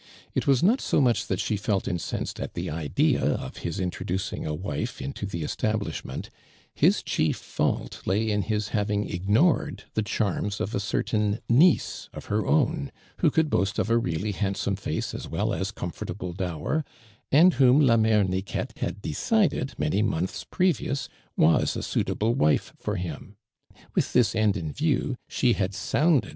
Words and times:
It 0.33 0.47
was 0.47 0.63
not 0.63 0.81
so 0.81 0.99
much 0.99 1.27
that 1.27 1.39
she 1.39 1.55
felt 1.55 1.87
incensed 1.87 2.39
at 2.39 2.55
the 2.55 2.71
idea 2.71 3.21
of 3.23 3.57
his 3.57 3.79
introducing 3.79 4.47
a 4.47 4.53
wife 4.55 4.99
into 4.99 5.27
the 5.27 5.43
establishment; 5.43 6.31
his 6.73 7.03
chief 7.03 7.37
fault 7.37 8.01
lay 8.07 8.31
in 8.31 8.41
his 8.41 8.69
having 8.69 9.07
ignored 9.07 9.83
the 9.93 10.01
charms 10.01 10.59
of 10.59 10.73
a 10.73 10.79
certain 10.79 11.37
niece 11.47 12.09
of 12.13 12.25
her 12.33 12.47
own, 12.47 12.91
who 13.17 13.29
could 13.29 13.47
boast 13.51 13.77
of 13.77 13.91
a 13.91 13.97
really 13.99 14.31
handsome 14.31 14.75
face 14.75 15.13
as 15.13 15.27
well 15.27 15.53
as 15.53 15.69
comfortable 15.69 16.33
dower, 16.33 16.83
and 17.31 17.53
whom 17.53 17.79
la 17.79 17.95
mb 17.95 18.33
e 18.33 18.41
Niqueite 18.41 18.79
had 18.79 19.03
decided 19.03 19.75
many 19.77 20.01
months 20.01 20.43
previous 20.49 21.09
was 21.37 21.75
a 21.77 21.83
suitable 21.83 22.33
wife 22.33 22.73
for 22.79 22.95
him. 22.95 23.35
With 23.93 24.13
this 24.13 24.33
end 24.35 24.57
in 24.57 24.73
view 24.73 25.15
she 25.29 25.53
had 25.53 25.75
sounded 25.75 26.29